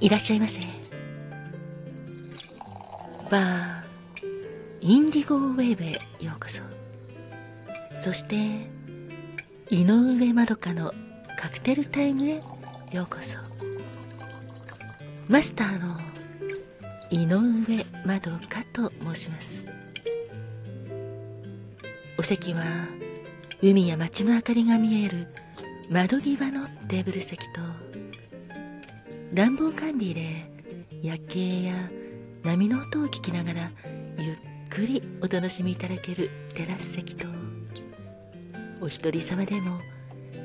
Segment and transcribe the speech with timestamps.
[0.00, 0.60] いらっしゃいませ。
[3.30, 3.80] バー
[4.80, 5.92] インディゴウェーブへ
[6.24, 6.62] ようこそ。
[7.98, 8.36] そして
[9.68, 10.94] 井上まどかの
[11.36, 12.36] カクテルタイムへ
[12.92, 13.36] ようこそ。
[15.28, 15.98] マスターの
[17.10, 19.68] 井上まどかと申します。
[22.18, 22.64] お席は
[23.62, 25.26] 海や街の明かりが見える
[25.90, 27.60] 窓際のテーブル席と
[29.32, 30.50] 暖房完備で
[31.02, 31.74] 夜景や
[32.42, 33.70] 波の音を聞きながら
[34.18, 34.36] ゆっ
[34.68, 37.28] くりお楽しみいただけるテラス席と
[38.80, 39.78] お一人様でも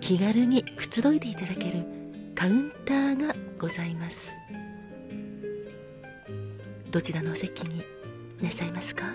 [0.00, 1.84] 気軽にくつろいでいただける
[2.36, 4.30] カウンターがございます。
[6.92, 7.82] どちらのお席に
[8.40, 9.06] なさいますか？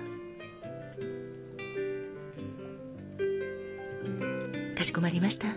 [4.75, 5.47] かしこまりました。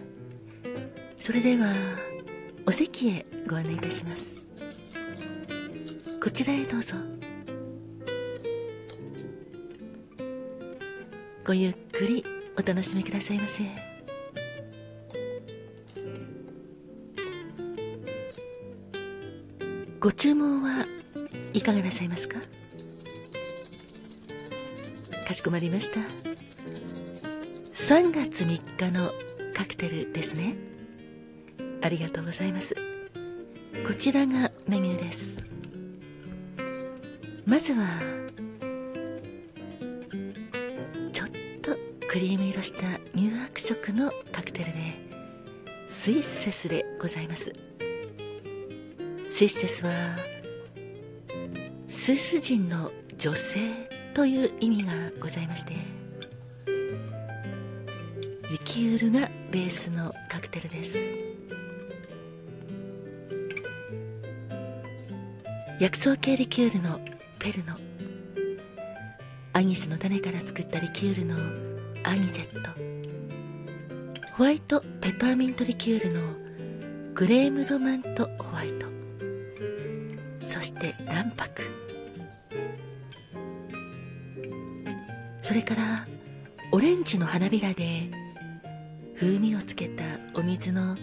[1.17, 1.67] それでは
[2.69, 4.49] お席へご案内いたします。
[6.21, 6.97] こちらへどうぞ。
[11.47, 12.25] ごゆっくり
[12.59, 13.63] お楽しみくださいませ。
[20.01, 20.85] ご注文は
[21.53, 22.41] いかがなさいますか？
[25.27, 26.01] かしこまりました。
[27.71, 29.13] 3月3日の
[29.55, 30.57] カクテルですね。
[31.87, 32.75] ありがとうございます。
[33.87, 35.41] こちらがメニューです。
[37.47, 37.87] まずは
[41.13, 41.29] ちょっ
[41.63, 41.77] と
[42.09, 44.73] クリーム色した乳白色のカクテルで
[45.87, 47.53] スイッセスでございます。
[49.29, 49.93] スイッセスは
[51.87, 53.61] スイス人の女性
[54.13, 55.75] という意味がございまして
[58.51, 61.26] リキュールがベースのカクテルです。
[65.79, 66.99] 薬草系リキュールの
[67.39, 67.75] ペルノ
[69.53, 71.37] アニスの種から作ったリキュールの
[72.03, 72.71] アニゼット。
[74.33, 76.21] ホワイトペパーミントリキュールの
[77.13, 78.87] グレームドマントホワイト。
[80.49, 81.63] そして卵白。
[85.43, 86.07] それから
[86.73, 88.11] オレンジの花びらで
[89.19, 90.97] 風味をつけたお水の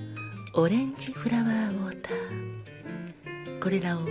[0.56, 3.59] オレンジフラワーウォーター。
[3.59, 4.02] これらを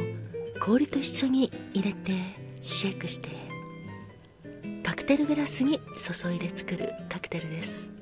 [0.64, 2.12] 氷と一緒に入れて
[2.60, 3.30] シェイクして
[4.84, 7.92] カクテルグラスに注いで作るカクテルです。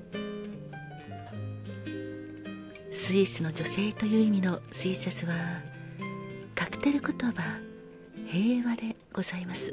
[2.90, 5.32] スイスの女性という意味のスイセスは
[6.54, 7.42] カクテル言葉
[8.26, 9.72] 平和でございます。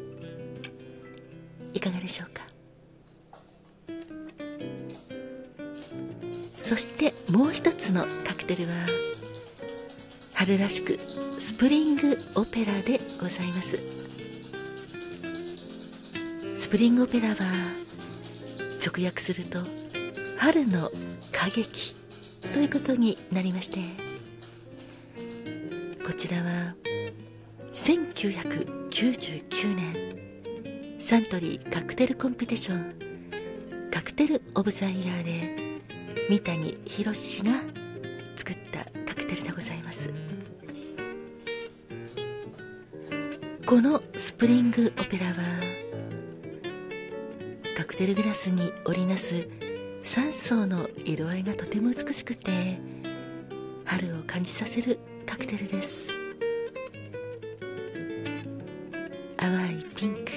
[1.74, 2.44] いかがでしょうか？
[6.56, 8.74] そしてもう一つのカクテルは
[10.38, 11.00] 春らしく
[11.40, 13.80] スプリングオペラでございます。
[16.56, 17.36] スプリングオペラは
[18.86, 19.62] 直訳すると
[20.38, 20.92] 春の
[21.34, 21.96] 歌劇
[22.54, 23.80] ということになりまして
[26.06, 26.76] こちらは
[27.72, 29.96] 1999年
[31.00, 32.94] サントリーカクテルコンペティション
[33.90, 35.56] カクテル・オブ・ザ・イヤーで
[36.30, 37.77] 三谷宏が
[43.68, 45.34] このスプリングオペラは
[47.76, 49.46] カクテルグラスに織りなす
[50.04, 52.80] 3層の色合いがとても美しくて
[53.84, 56.12] 春を感じさせるカクテルです。
[59.36, 60.32] 淡いピンク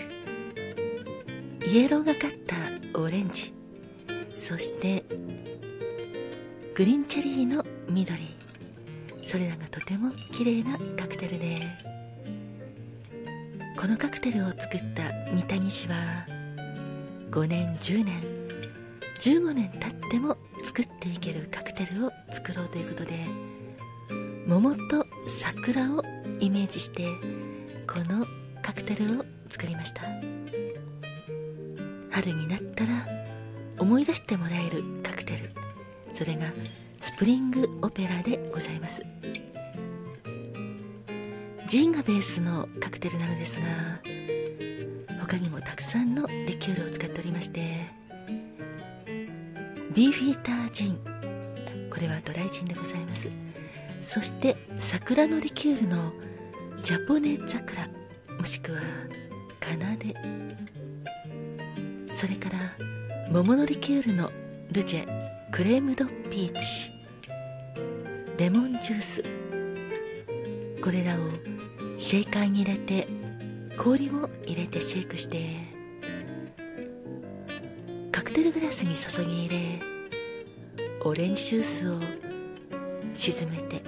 [1.68, 3.54] イエローがかったオレンジ
[4.34, 5.04] そして
[6.74, 8.20] グリーンチェリーの緑。
[9.24, 12.00] それらがとても綺麗なカクテルで。
[13.80, 16.26] このカクテルを作った三谷氏は
[17.30, 18.22] 5年10年
[19.18, 23.24] 15年経っても作っていけるカクテルを作ろうということで
[24.46, 26.02] 桃と桜を
[26.40, 27.06] イメージして
[27.86, 28.26] この
[28.60, 30.02] カクテルを作りました。
[32.10, 33.08] 春になったら
[33.78, 35.52] 思い出してもらえるカクテル。
[36.10, 36.52] それが
[37.00, 39.02] スプリングオペラでございます。
[41.70, 43.66] ジンがベースのカクテルなのですが
[45.20, 47.86] 他にもたくさんのリキュールを使っておりまして
[49.94, 50.98] ビーフィータージン
[51.88, 53.30] これはドライジンでございます。
[54.00, 56.12] そして桜のリキュールの
[56.82, 57.86] ジャポネ桜
[58.36, 58.80] もしくは
[59.60, 60.12] カナデ
[62.12, 62.58] それから
[63.30, 64.32] 桃のリキュールの
[64.72, 65.06] ルジェ
[65.52, 66.92] クレームドピーチ
[68.38, 69.22] レモンジュース。
[70.82, 71.18] これらを
[72.00, 73.06] シェイカーに入れて
[73.76, 75.54] 氷を入れてシェイクして
[78.10, 79.78] カクテルグラスに注ぎ入れ
[81.04, 82.00] オレンジジュースを
[83.12, 83.82] 沈めて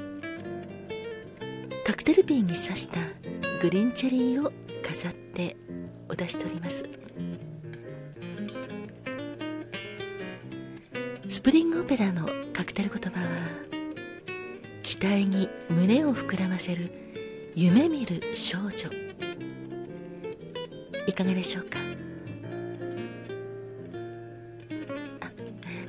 [1.87, 3.01] カクテル瓶に刺した
[3.63, 4.53] グリーンチェリーを
[4.87, 5.57] 飾って
[6.11, 6.85] お出しております。
[11.31, 13.27] スプリングオペラのカクテル言葉は
[14.83, 17.02] 期待に胸を膨らませる
[17.55, 18.89] 夢見る少女。
[21.07, 21.79] いかがでしょうか？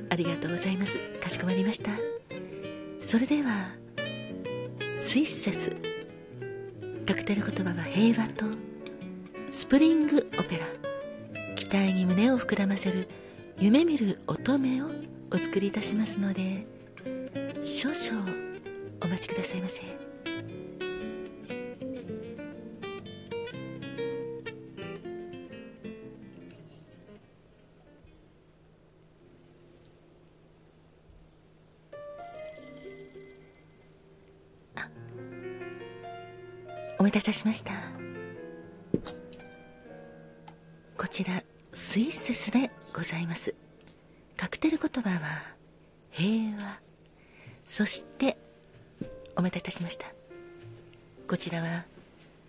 [0.08, 0.96] あありがとうございます。
[1.20, 1.90] かしこまりました。
[3.00, 3.74] それでは
[4.96, 5.72] スイッセス。
[7.04, 8.44] カクテル言葉は平和と
[9.50, 10.66] スプリングオペラ。
[11.56, 13.08] 期待に胸を膨らませる
[13.58, 14.90] 夢見る乙女を
[15.32, 16.64] お作りいたしますので
[17.60, 18.24] 少々
[19.02, 20.03] お待ちくださいませ。
[37.24, 37.72] たせいたしました。
[40.98, 41.42] こちら
[41.72, 43.54] スイセスでございます。
[44.36, 45.42] カクテル言葉は
[46.10, 46.78] 平和。
[47.64, 48.36] そして
[49.36, 50.06] お待たせいたしました。
[51.26, 51.84] こちらは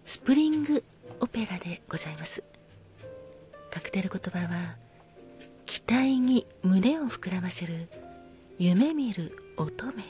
[0.06, 0.83] スプリング
[1.21, 2.44] オペラでございます。
[3.71, 4.75] カクテル言葉は
[5.66, 7.88] 期待に胸を膨らませる
[8.60, 10.04] 夢見る乙女。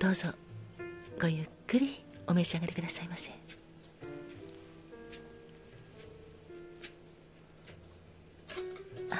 [0.00, 0.30] どうぞ
[1.20, 2.09] ごゆっくり。
[2.30, 3.30] お召し上がりくださいませ。
[9.10, 9.16] あ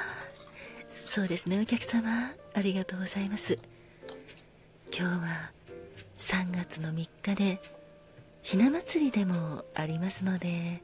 [0.91, 1.61] そうですね。
[1.61, 3.59] お客様ありがとうございます。
[4.97, 5.51] 今日は
[6.19, 7.61] 3月の3日で
[8.43, 10.81] ひな祭りでもありますので、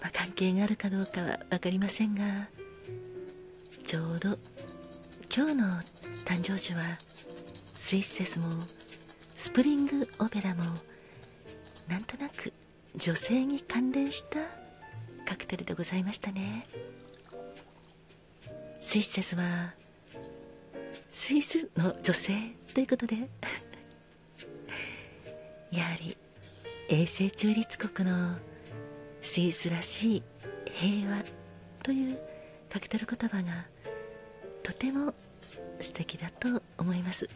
[0.00, 2.48] まあ、関係があるかどうかは分かりませんが
[3.84, 4.38] ちょうど
[5.34, 5.64] 今日の
[6.24, 6.82] 誕生日は
[7.72, 8.46] スイッセスも
[9.52, 10.62] スプリングオペラも
[11.86, 12.54] なんとなく
[12.96, 14.38] 女性に関連した
[15.26, 16.66] カクテルでございましたね。
[18.80, 19.74] スイッセスは
[21.10, 22.32] スイスの女性
[22.72, 23.16] ということで。
[25.70, 26.16] やはり
[26.88, 28.38] 永世中立国の
[29.20, 30.22] スイスらしい
[30.64, 31.22] 平和
[31.82, 32.18] という
[32.70, 33.66] カクテル言葉が
[34.62, 35.12] とても
[35.78, 37.28] 素敵だと思います。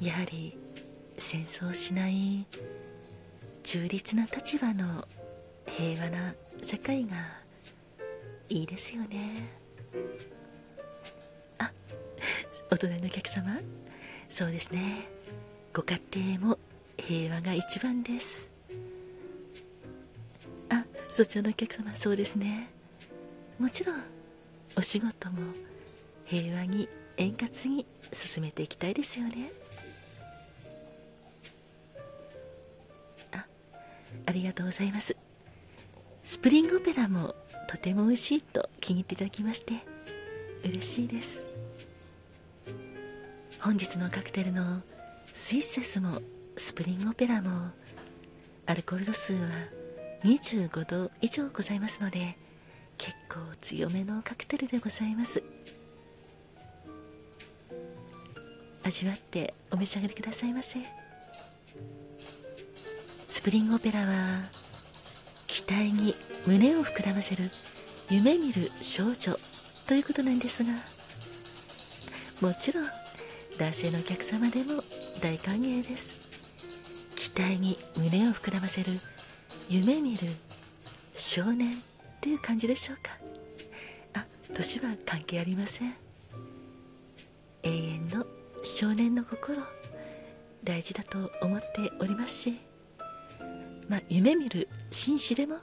[0.00, 0.56] やはり
[1.16, 2.46] 戦争しない
[3.62, 5.06] 中立な立場の
[5.66, 7.16] 平和な世界が
[8.48, 9.48] いいですよね。
[11.58, 11.72] あ
[12.70, 13.58] お隣のお客様？
[14.28, 15.08] そうですね。
[15.72, 16.58] ご家庭も
[16.96, 18.50] 平和が一番です。
[20.68, 21.96] あそちらのお客様？
[21.96, 22.68] そうですね。
[23.58, 23.96] もちろん
[24.76, 25.38] お仕事も
[26.26, 29.50] 平和に円滑に進めていきたいですよね。
[34.24, 35.16] ありがとうございます。
[36.24, 37.34] スプリングオペラも
[37.68, 39.74] とても美味しいと気に入っていただきまして
[40.64, 41.46] 嬉しいです。
[43.60, 44.82] 本日のカクテルの
[45.34, 46.20] スイッセスも
[46.56, 47.70] スプリングオペラも
[48.66, 49.48] アルコール度数は
[50.24, 52.36] 25度以上ございますので
[52.98, 55.42] 結構強めのカクテルでございます。
[58.82, 61.05] 味わってお召し上がりくださいませ。
[63.46, 64.40] プリングオペラは
[65.46, 66.16] 期待に
[66.48, 67.44] 胸を膨らませる
[68.10, 69.36] 夢見る少女
[69.86, 70.70] ということなんですが
[72.40, 72.86] もちろん
[73.56, 74.80] 男性のお客様でも
[75.22, 76.28] 大歓迎です。
[77.14, 78.90] 期待に胸を膨らませる
[79.68, 80.26] 夢見る
[81.14, 81.74] 少年っ
[82.20, 83.12] ていう感じでしょうか。
[84.14, 85.94] あ年は関係ありません。
[87.62, 88.26] 永遠の
[88.64, 89.62] 少年の心
[90.64, 92.65] 大事だと思っておりますし
[93.88, 95.56] まあ、夢見る紳士でも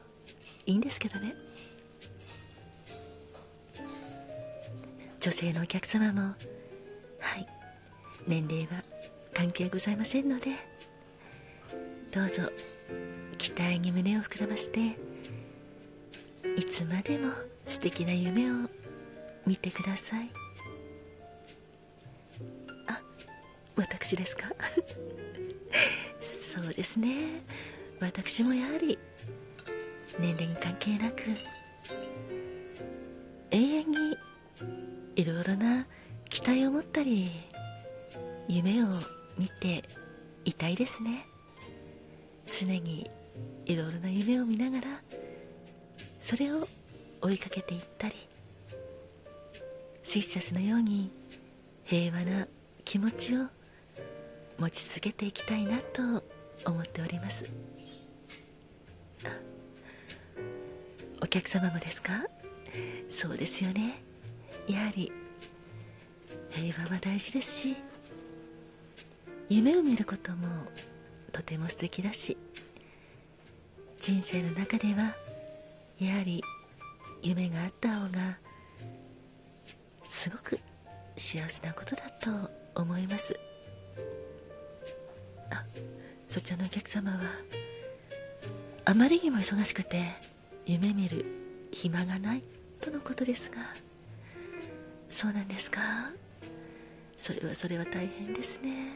[0.66, 1.36] いいんですけどね。
[5.20, 7.48] 女性のお客様もはい
[8.28, 8.84] 年齢は
[9.34, 10.52] 関係ございませんので
[12.14, 12.42] どうぞ
[13.38, 14.98] 期待に胸を膨らませて
[16.58, 17.32] いつまでも
[17.68, 18.56] 素敵な夢を
[19.48, 20.30] 見てください。
[22.88, 23.02] あ
[23.78, 24.50] 私ですか？
[26.22, 27.42] そうですね。
[28.04, 29.00] 私もやはり
[30.20, 31.24] 年齢に関係なく
[33.52, 34.18] 永遠に
[35.16, 35.88] いろいろな
[36.30, 37.32] 期待を持ったり
[38.48, 38.88] 夢を
[39.38, 39.84] 見て
[40.44, 41.26] 痛いですね。
[42.46, 43.10] 常に
[43.66, 45.02] いろいろな夢を見ながら
[46.20, 46.68] それを
[47.22, 48.16] 追いかけていったり
[50.04, 51.10] シッシャスのように
[51.86, 52.48] 平和な
[52.84, 53.46] 気持ちを
[54.60, 56.33] 持ち続けていきたいなと
[56.66, 57.52] 思っております。
[61.22, 62.26] お客様もですか？
[63.10, 64.02] そうですよね。
[64.68, 65.12] やはり
[66.50, 67.76] 平和は大事ですし
[69.50, 70.48] 夢を見ることも
[71.32, 72.38] とても素敵だし
[74.00, 75.16] 人生の中では
[76.00, 76.44] やはり
[77.22, 78.38] 夢があった方が
[80.04, 80.60] すごく
[81.18, 83.38] 幸せなことだと思います。
[86.34, 87.20] そちらのお客様は
[88.86, 90.04] あまりにも忙しくて
[90.66, 91.24] 夢見る
[91.72, 92.42] 暇がない
[92.82, 93.58] とのことですが。
[95.12, 95.80] そうなんですか？
[97.18, 98.94] それはそれは大変ですね。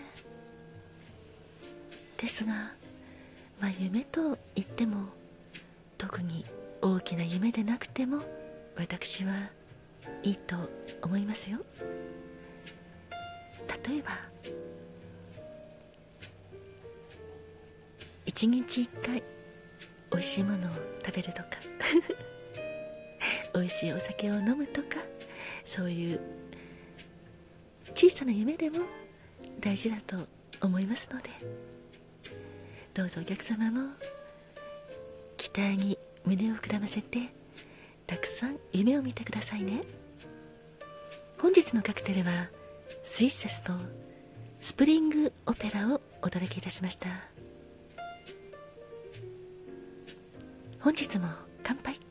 [2.17, 2.71] ですが
[3.61, 5.03] まあ夢と言っても
[5.99, 6.43] 特に
[6.81, 8.17] 大きな夢でなくても
[8.75, 9.31] 私は
[10.23, 10.55] いいと
[11.03, 11.59] 思いますよ。
[13.87, 14.17] 例えば
[18.37, 19.23] 一日一回
[20.11, 20.71] 美味しいものを
[21.03, 21.47] 食べるとか
[23.55, 24.99] 美味しいお酒を飲むとか
[25.65, 26.19] そういう
[27.95, 28.85] 小さな夢でも
[29.59, 30.27] 大事だと
[30.61, 31.31] 思いますので
[32.93, 33.95] どうぞお客様も
[35.35, 37.17] 期待に胸を膨らませて
[38.05, 39.81] たくさん夢を見てくださいね。
[41.39, 42.49] 本日のカクテルは
[43.03, 43.73] スイッセスと
[44.61, 47.36] スプリングオペラをお届けいたしました。
[50.87, 51.27] 本日も
[51.63, 52.06] 乾杯。